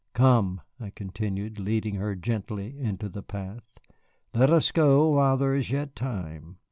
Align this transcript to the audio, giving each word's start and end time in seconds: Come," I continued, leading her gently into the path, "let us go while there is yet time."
Come," 0.13 0.61
I 0.79 0.89
continued, 0.89 1.59
leading 1.59 1.93
her 1.97 2.15
gently 2.15 2.75
into 2.79 3.07
the 3.07 3.21
path, 3.21 3.77
"let 4.33 4.49
us 4.49 4.71
go 4.71 5.09
while 5.11 5.37
there 5.37 5.53
is 5.53 5.69
yet 5.69 5.95
time." 5.95 6.57